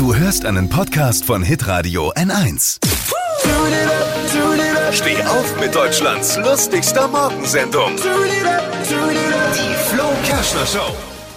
Du 0.00 0.14
hörst 0.14 0.46
einen 0.46 0.66
Podcast 0.70 1.26
von 1.26 1.42
Hitradio 1.42 2.10
N1. 2.14 2.78
Steh 4.92 5.22
auf 5.24 5.60
mit 5.60 5.74
Deutschlands 5.74 6.38
lustigster 6.38 7.06
Morgensendung. 7.06 7.90
Die 7.96 9.74
Flo 9.94 10.04
Kerschner 10.24 10.64
Show. 10.64 10.96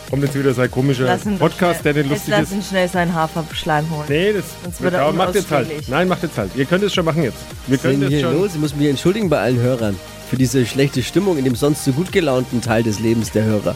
Kommt 0.09 0.23
jetzt 0.23 0.39
wieder 0.39 0.53
sein 0.53 0.71
komischer 0.71 1.03
Lass 1.03 1.25
ihn 1.25 1.33
doch 1.33 1.49
Podcast, 1.49 1.83
der 1.83 1.91
schnell- 1.91 2.05
lustig 2.07 2.27
jetzt 2.29 2.37
ist. 2.43 2.51
Lass 2.51 2.51
ihn 2.53 2.63
schnell 2.63 2.87
seinen 2.87 3.13
Haferschleim 3.13 3.89
holen. 3.89 4.05
Nee, 4.07 4.31
das 4.31 4.45
Sonst 4.63 4.81
wird 4.81 4.93
er 4.93 5.01
aber 5.01 5.11
macht 5.11 5.35
jetzt 5.35 5.51
halt. 5.51 5.65
unausstehlich. 5.65 5.87
Nein, 5.89 6.07
macht 6.07 6.23
jetzt 6.23 6.37
halt. 6.37 6.51
Ihr 6.55 6.63
könnt 6.65 6.85
es 6.85 6.93
schon 6.93 7.03
machen 7.03 7.23
jetzt. 7.23 7.35
Wir 7.67 7.73
Was 7.73 7.75
ist 7.75 7.81
können 7.81 7.99
denn 7.99 8.09
das 8.11 8.17
hier 8.17 8.21
schon. 8.21 8.33
los? 8.39 8.51
Ich 8.55 8.61
muss 8.61 8.73
mich 8.77 8.87
entschuldigen 8.87 9.29
bei 9.29 9.39
allen 9.41 9.59
Hörern 9.59 9.99
für 10.29 10.37
diese 10.37 10.65
schlechte 10.65 11.03
Stimmung 11.03 11.37
in 11.37 11.43
dem 11.43 11.55
sonst 11.57 11.83
so 11.83 11.91
gut 11.91 12.13
gelaunten 12.13 12.61
Teil 12.61 12.81
des 12.83 13.01
Lebens 13.01 13.29
der 13.31 13.43
Hörer. 13.43 13.75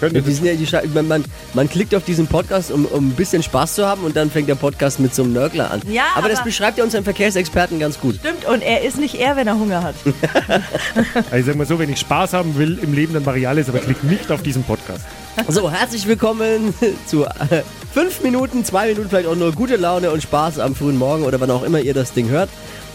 Könnt 0.00 0.14
Ja, 0.14 0.20
ihr 0.20 0.24
die 0.26 0.32
sind 0.32 0.46
ja 0.46 0.54
die 0.54 0.66
Scha- 0.66 0.82
man, 0.94 1.06
man, 1.08 1.24
man 1.54 1.68
klickt 1.68 1.94
auf 1.94 2.04
diesen 2.04 2.26
Podcast, 2.26 2.70
um, 2.70 2.86
um 2.86 3.08
ein 3.08 3.12
bisschen 3.12 3.42
Spaß 3.42 3.74
zu 3.74 3.86
haben 3.86 4.02
und 4.04 4.16
dann 4.16 4.30
fängt 4.30 4.48
der 4.48 4.54
Podcast 4.54 4.98
mit 4.98 5.14
so 5.14 5.22
einem 5.22 5.34
Nörgler 5.34 5.70
an. 5.70 5.82
Ja, 5.90 6.04
aber, 6.16 6.28
das 6.28 6.38
aber- 6.38 6.46
beschreibt 6.46 6.78
ja 6.78 6.84
unseren 6.84 7.04
Verkehrsexperten 7.04 7.78
ganz 7.78 8.00
gut. 8.00 8.16
Stimmt, 8.16 8.46
und 8.46 8.62
er 8.62 8.82
ist 8.82 8.98
nicht 8.98 9.14
er, 9.16 9.36
wenn 9.36 9.46
er 9.46 9.58
Hunger 9.58 9.82
hat. 9.82 9.94
also 11.14 11.36
ich 11.36 11.44
sag 11.46 11.56
mal 11.56 11.66
so, 11.66 11.78
wenn 11.78 11.90
ich 11.90 12.00
Spaß 12.00 12.32
haben 12.32 12.56
will 12.56 12.78
im 12.82 12.94
Leben, 12.94 13.14
dann 13.14 13.24
mache 13.24 13.38
ich 13.38 13.46
alles, 13.48 13.68
aber 13.68 13.78
klick 13.78 14.02
nicht 14.04 14.30
auf 14.32 14.42
diesen 14.42 14.62
Podcast. 14.64 15.02
So, 15.48 15.70
herzlich 15.70 16.06
willkommen 16.06 16.74
zu 17.06 17.24
äh, 17.24 17.62
fünf 17.92 18.22
Minuten, 18.22 18.64
zwei 18.64 18.88
Minuten, 18.88 19.08
vielleicht 19.08 19.28
auch 19.28 19.36
nur 19.36 19.52
gute 19.52 19.76
Laune 19.76 20.10
und 20.10 20.22
Spaß 20.22 20.58
am 20.58 20.74
frühen 20.74 20.98
Morgen 20.98 21.24
oder 21.24 21.40
wann 21.40 21.50
auch 21.50 21.62
immer 21.62 21.80
ihr 21.80 21.94
das 21.94 22.12
Ding 22.12 22.28
hört. 22.28 22.48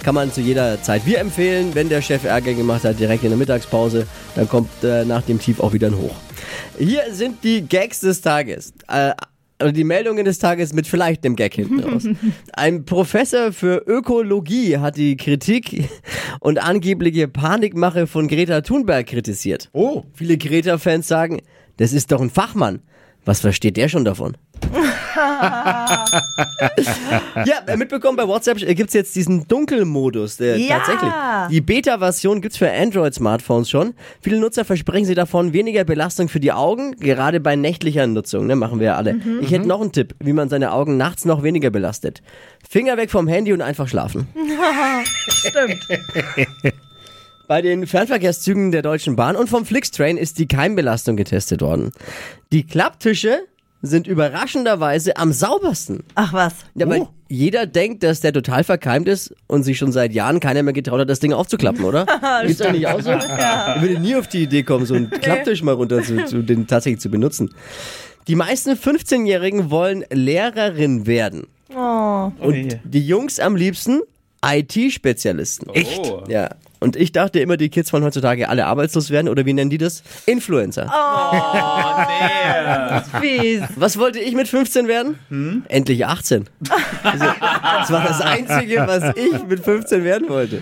Kann 0.03 0.13
man 0.15 0.31
zu 0.31 0.41
jeder 0.41 0.81
Zeit 0.83 1.05
wir 1.05 1.19
empfehlen. 1.19 1.71
Wenn 1.73 1.89
der 1.89 2.01
Chef 2.01 2.23
Ärger 2.25 2.53
gemacht 2.53 2.83
hat, 2.83 2.99
direkt 2.99 3.23
in 3.23 3.29
der 3.29 3.37
Mittagspause, 3.39 4.05
dann 4.35 4.47
kommt 4.47 4.69
äh, 4.83 5.03
nach 5.05 5.23
dem 5.23 5.39
Tief 5.39 5.59
auch 5.59 5.73
wieder 5.73 5.87
ein 5.87 5.97
Hoch. 5.97 6.13
Hier 6.77 7.03
sind 7.11 7.43
die 7.43 7.61
Gags 7.61 7.99
des 7.99 8.21
Tages. 8.21 8.73
Äh, 8.87 9.13
oder 9.61 9.71
die 9.71 9.83
Meldungen 9.83 10.25
des 10.25 10.39
Tages 10.39 10.73
mit 10.73 10.85
vielleicht 10.85 11.23
dem 11.23 11.35
Gag 11.35 11.53
hinten 11.53 11.79
raus. 11.79 12.03
Ein 12.53 12.83
Professor 12.83 13.53
für 13.53 13.83
Ökologie 13.87 14.77
hat 14.77 14.97
die 14.97 15.15
Kritik 15.15 15.89
und 16.41 16.61
angebliche 16.61 17.27
Panikmache 17.27 18.05
von 18.05 18.27
Greta 18.27 18.61
Thunberg 18.61 19.07
kritisiert. 19.07 19.69
Oh. 19.71 20.03
Viele 20.13 20.37
Greta-Fans 20.37 21.07
sagen, 21.07 21.41
das 21.77 21.93
ist 21.93 22.11
doch 22.11 22.21
ein 22.21 22.29
Fachmann. 22.29 22.81
Was 23.23 23.39
versteht 23.39 23.77
der 23.77 23.89
schon 23.89 24.05
davon? 24.05 24.37
ja, 27.45 27.59
äh, 27.67 27.77
mitbekommen, 27.77 28.17
bei 28.17 28.27
WhatsApp 28.27 28.57
gibt 28.57 28.89
es 28.89 28.93
jetzt 28.93 29.15
diesen 29.15 29.47
Dunkelmodus. 29.47 30.37
Der 30.37 30.57
Ja. 30.57 30.79
Tatsächlich. 30.79 31.11
Die 31.51 31.61
Beta-Version 31.61 32.41
gibt's 32.41 32.57
für 32.57 32.71
Android-Smartphones 32.71 33.69
schon. 33.69 33.93
Viele 34.21 34.39
Nutzer 34.39 34.65
versprechen 34.65 35.05
sie 35.05 35.15
davon 35.15 35.53
weniger 35.53 35.83
Belastung 35.83 36.27
für 36.27 36.39
die 36.39 36.51
Augen, 36.51 36.95
gerade 36.97 37.39
bei 37.39 37.55
nächtlicher 37.55 38.07
Nutzung. 38.07 38.47
Ne, 38.47 38.55
machen 38.55 38.79
wir 38.79 38.87
ja 38.87 38.95
alle. 38.95 39.15
Ich 39.41 39.51
hätte 39.51 39.67
noch 39.67 39.81
einen 39.81 39.91
Tipp, 39.91 40.15
wie 40.19 40.33
man 40.33 40.49
seine 40.49 40.71
Augen 40.71 40.97
nachts 40.97 41.25
noch 41.25 41.43
weniger 41.43 41.69
belastet. 41.69 42.21
Finger 42.67 42.97
weg 42.97 43.11
vom 43.11 43.27
Handy 43.27 43.53
und 43.53 43.61
einfach 43.61 43.87
schlafen. 43.87 44.27
Stimmt. 45.27 45.87
Bei 47.47 47.61
den 47.61 47.85
Fernverkehrszügen 47.85 48.71
der 48.71 48.81
Deutschen 48.81 49.15
Bahn 49.15 49.35
und 49.35 49.49
vom 49.49 49.65
Flixtrain 49.65 50.17
ist 50.17 50.39
die 50.39 50.47
Keimbelastung 50.47 51.15
getestet 51.15 51.61
worden. 51.61 51.91
Die 52.51 52.65
Klapptische 52.65 53.39
sind 53.85 54.07
überraschenderweise 54.07 55.17
am 55.17 55.31
saubersten. 55.31 56.03
Ach 56.15 56.33
was. 56.33 56.53
Ja, 56.75 56.87
weil 56.89 57.07
jeder 57.27 57.65
denkt, 57.65 58.03
dass 58.03 58.21
der 58.21 58.33
total 58.33 58.63
verkeimt 58.63 59.07
ist 59.07 59.33
und 59.47 59.63
sich 59.63 59.77
schon 59.77 59.91
seit 59.91 60.13
Jahren 60.13 60.39
keiner 60.39 60.63
mehr 60.63 60.73
getraut 60.73 60.99
hat, 60.99 61.09
das 61.09 61.19
Ding 61.19 61.33
aufzuklappen, 61.33 61.83
oder? 61.83 62.05
ist 62.45 62.63
doch 62.63 62.71
nicht 62.71 62.87
auch 62.87 63.01
so? 63.01 63.11
Ich 63.11 63.81
würde 63.81 63.99
nie 63.99 64.15
auf 64.15 64.27
die 64.27 64.43
Idee 64.43 64.63
kommen, 64.63 64.85
so 64.85 64.93
einen 64.93 65.09
Klapptisch 65.09 65.63
mal 65.63 65.73
runter 65.73 66.03
zu, 66.03 66.25
zu 66.25 66.41
den 66.41 66.67
tatsächlich 66.67 67.01
zu 67.01 67.09
benutzen. 67.09 67.49
Die 68.27 68.35
meisten 68.35 68.71
15-Jährigen 68.71 69.69
wollen 69.69 70.03
Lehrerin 70.11 71.05
werden. 71.05 71.47
Oh. 71.75 72.31
Und 72.39 72.79
die 72.83 73.05
Jungs 73.05 73.39
am 73.39 73.55
liebsten 73.55 74.01
IT-Spezialisten. 74.43 75.69
Echt? 75.73 76.13
Ja. 76.27 76.49
Und 76.85 76.95
ich 76.95 77.11
dachte 77.11 77.39
immer, 77.39 77.57
die 77.57 77.69
Kids 77.69 77.91
wollen 77.93 78.03
heutzutage 78.03 78.47
alle 78.47 78.67
arbeitslos 78.67 79.09
werden 79.09 79.27
oder 79.27 79.47
wie 79.47 79.53
nennen 79.53 79.71
die 79.71 79.79
das? 79.79 80.03
Influencer. 80.27 80.85
Fies. 83.19 83.63
Was 83.75 83.97
wollte 83.97 84.19
ich 84.19 84.35
mit 84.35 84.47
15 84.47 84.87
werden? 84.87 85.63
Endlich 85.67 86.05
18. 86.05 86.45
Also, 87.01 87.25
das 87.25 87.91
war 87.91 88.03
das 88.07 88.21
Einzige, 88.21 88.83
was 88.85 89.15
ich 89.15 89.47
mit 89.47 89.61
15 89.61 90.03
werden 90.03 90.29
wollte. 90.29 90.61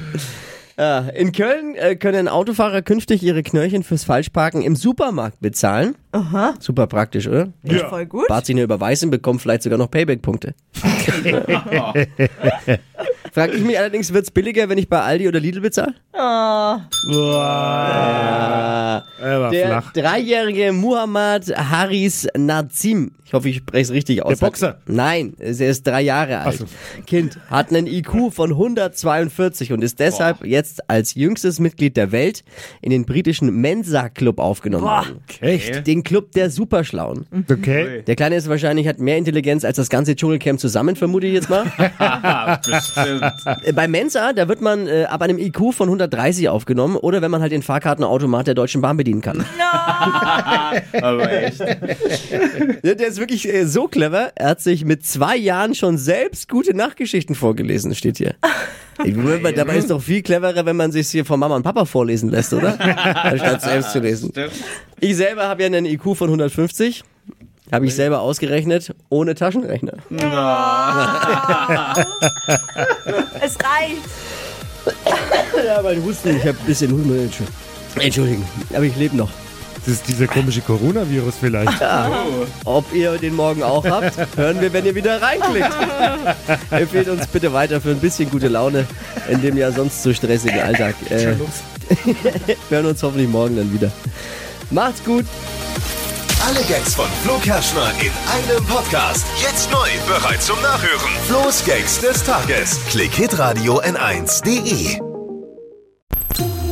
Ja, 0.78 1.00
in 1.00 1.34
Köln 1.34 1.76
äh, 1.76 1.98
können 1.98 2.30
Autofahrer 2.30 2.84
künftig 2.84 3.22
ihre 3.22 3.44
Knöllchen 3.44 3.84
fürs 3.84 4.06
Falschparken 4.06 4.62
im 4.62 4.78
Supermarkt 4.78 5.42
bezahlen. 5.42 5.96
Aha. 6.14 6.54
Super 6.60 6.88
praktisch, 6.88 7.28
oder? 7.28 7.50
Ist 7.64 7.84
voll 7.84 8.06
gut. 8.06 8.30
Bart 8.30 8.46
sich 8.46 8.56
eine 8.56 8.64
Überweisung, 8.64 9.12
bekommt 9.12 9.42
vielleicht 9.42 9.64
sogar 9.64 9.78
noch 9.78 9.92
Payback-Punkte. 9.92 10.56
Frag 13.34 13.52
ich 13.52 13.64
mich 13.64 13.80
allerdings, 13.80 14.14
wird's 14.14 14.30
billiger, 14.30 14.70
wenn 14.70 14.78
ich 14.78 14.88
bei 14.88 15.02
Aldi 15.02 15.28
oder 15.28 15.40
Lidl 15.40 15.62
bezahle? 15.62 15.96
Oh. 16.14 16.18
Er 16.18 16.82
war 17.10 18.33
Der 19.54 19.68
flach. 19.68 19.94
dreijährige 19.94 20.72
Muhammad 20.72 21.48
Haris 21.56 22.28
Nazim, 22.38 23.12
ich 23.34 23.36
hoffe, 23.36 23.50
ich 23.50 23.58
spreche 23.58 23.82
es 23.82 23.92
richtig 23.92 24.24
aus. 24.24 24.38
Der 24.38 24.46
Boxer? 24.46 24.78
Nein, 24.86 25.34
er 25.40 25.50
ist 25.50 25.88
drei 25.88 26.02
Jahre 26.04 26.40
alt. 26.42 26.56
so. 26.60 26.66
Kind, 27.08 27.40
hat 27.50 27.70
einen 27.70 27.88
IQ 27.88 28.32
von 28.32 28.52
142 28.52 29.74
und 29.74 29.84
ist 29.84 30.00
deshalb 30.00 30.46
jetzt 30.46 30.88
als 30.88 31.16
jüngstes 31.16 31.60
Mitglied 31.60 31.98
der 31.98 32.12
Welt 32.12 32.44
in 32.82 32.92
den 32.92 33.06
britischen 33.06 33.50
Mensa-Club 33.60 34.38
aufgenommen 34.38 34.84
worden. 34.84 35.22
Echt? 35.42 35.88
Den 35.88 36.04
Club 36.04 36.34
der 36.34 36.52
Superschlauen. 36.52 37.26
Okay. 37.50 38.04
Der 38.06 38.16
Kleine 38.16 38.36
ist 38.36 38.50
wahrscheinlich, 38.50 38.88
hat 38.88 39.00
mehr 39.00 39.18
Intelligenz 39.18 39.66
als 39.66 39.78
das 39.78 39.90
ganze 39.90 40.16
Dschungelcamp 40.16 40.60
zusammen, 40.60 40.96
vermute 40.96 41.26
ich 41.26 41.34
jetzt 41.34 41.50
mal. 41.50 41.64
Bestimmt. 42.64 43.34
Bei 43.74 43.88
Mensa, 43.88 44.34
da 44.34 44.48
wird 44.48 44.62
man 44.62 44.86
äh, 44.86 45.06
ab 45.06 45.24
einem 45.24 45.40
IQ 45.40 45.74
von 45.74 45.88
130 45.88 46.50
aufgenommen 46.50 46.98
oder 46.98 47.24
wenn 47.24 47.32
man 47.32 47.42
halt 47.42 47.52
den 47.52 47.64
Fahrkartenautomat 47.64 48.46
der 48.46 48.54
Deutschen 48.54 48.82
Bahn 48.82 48.96
bedienen 48.96 49.22
kann. 49.22 49.43
Aber 51.02 51.32
echt. 51.32 51.60
Der 51.60 52.96
der 52.96 53.08
ist 53.08 53.20
wirklich 53.20 53.48
äh, 53.48 53.66
so 53.66 53.88
clever. 53.88 54.32
Er 54.36 54.50
hat 54.50 54.62
sich 54.62 54.86
mit 54.86 55.06
zwei 55.06 55.36
Jahren 55.38 55.76
schon 55.76 55.98
selbst 55.98 56.50
gute 56.50 56.76
Nachtgeschichten 56.76 57.36
vorgelesen, 57.36 57.94
steht 57.96 58.18
hier. 58.18 58.36
Ich 59.04 59.16
meine, 59.16 59.54
dabei 59.54 59.78
ist 59.78 59.90
doch 59.90 60.00
viel 60.00 60.22
cleverer, 60.22 60.68
wenn 60.68 60.76
man 60.76 60.92
sich 60.92 61.08
hier 61.10 61.26
von 61.26 61.40
Mama 61.40 61.56
und 61.56 61.64
Papa 61.64 61.86
vorlesen 61.86 62.30
lässt, 62.30 62.54
oder? 62.54 62.80
Anstatt 63.24 63.64
selbst 63.64 63.92
zu 63.92 64.00
lesen. 64.00 64.30
Stimmt. 64.30 64.54
Ich 65.00 65.18
selber 65.18 65.48
habe 65.48 65.64
ja 65.64 65.66
einen 65.66 65.86
IQ 65.88 66.16
von 66.16 66.28
150. 66.28 67.04
Habe 67.72 67.88
ich 67.88 67.96
selber 67.96 68.22
ausgerechnet, 68.22 68.94
ohne 69.10 69.34
Taschenrechner. 69.34 69.94
Es 73.42 73.58
reicht. 73.60 74.04
Ja, 75.66 75.82
mein 75.82 76.04
Husten, 76.04 76.38
ich 76.38 76.46
habe 76.46 76.58
ein 76.58 76.66
bisschen 76.66 76.92
Husten. 76.92 77.48
Entschuldigen, 78.00 78.46
aber 78.74 78.84
ich 78.84 78.96
lebe 78.96 79.16
noch. 79.16 79.30
Das 79.86 79.96
ist 79.96 80.08
dieser 80.08 80.28
komische 80.28 80.62
Coronavirus 80.62 81.36
vielleicht. 81.42 81.74
Ob 82.64 82.94
ihr 82.94 83.18
den 83.18 83.36
morgen 83.36 83.64
auch 83.64 83.84
habt, 83.86 84.14
hören 84.38 84.62
wir, 84.62 84.72
wenn 84.72 84.86
ihr 84.86 84.96
wieder 84.96 85.22
reinklickt. 85.22 85.72
Empfehlt 86.72 87.10
uns 87.10 87.28
bitte 87.28 87.52
weiter 87.52 87.82
für 87.82 87.90
ein 87.90 88.00
bisschen 88.00 88.30
gute 88.30 88.48
Laune 88.48 88.86
in 89.30 89.42
dem 89.42 89.58
ja 89.58 89.72
sonst 89.72 90.02
so 90.02 90.14
stressigen 90.14 90.62
Alltag. 90.62 90.96
Äh, 91.10 91.36
hören 92.70 92.86
uns 92.86 93.04
hoffentlich 93.04 93.28
morgen 93.28 93.58
dann 93.58 93.74
wieder. 93.74 93.92
Macht's 94.70 95.04
gut. 95.04 95.26
Alle 96.48 96.62
Gags 96.64 96.96
von 96.96 97.08
Flo 97.24 97.38
Kerschner 97.40 97.92
in 98.02 98.12
einem 98.32 98.66
Podcast. 98.66 99.26
Jetzt 99.42 99.70
neu, 99.72 99.88
bereit 100.08 100.42
zum 100.42 100.62
Nachhören. 100.62 101.12
Flo's 101.28 101.64
Gags 101.66 102.00
des 102.00 102.24
Tages. 102.24 102.80
Klick 102.90 103.14
Hitradio 103.14 103.82
N1.de. 103.82 105.13